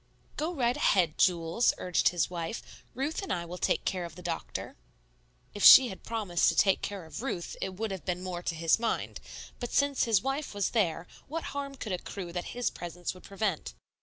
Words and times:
"Go 0.35 0.51
right 0.55 0.75
ahead, 0.75 1.19
Jules" 1.19 1.75
urged 1.77 2.09
his 2.09 2.27
wife; 2.27 2.83
"Ruth 2.95 3.21
and 3.21 3.31
I 3.31 3.45
will 3.45 3.59
take 3.59 3.85
care 3.85 4.03
of 4.03 4.15
the 4.15 4.23
doctor." 4.23 4.75
If 5.53 5.63
she 5.63 5.89
had 5.89 6.01
promised 6.03 6.49
to 6.49 6.55
take 6.55 6.81
care 6.81 7.05
of 7.05 7.21
Ruth, 7.21 7.55
it 7.61 7.75
would 7.75 7.91
have 7.91 8.03
been 8.03 8.23
more 8.23 8.41
to 8.41 8.55
his 8.55 8.79
mind; 8.79 9.19
but 9.59 9.71
since 9.71 10.05
his 10.05 10.19
wife 10.23 10.55
was 10.55 10.71
there, 10.71 11.05
what 11.27 11.43
harm 11.53 11.75
could 11.75 11.91
accrue 11.91 12.33
that 12.33 12.45
his 12.57 12.71
presence 12.71 13.13
would 13.13 13.21
prevent? 13.25 13.75